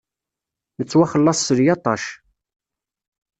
Nettwaxellaṣ 0.77 1.39
s 1.47 1.49
lyaṭac. 1.57 2.03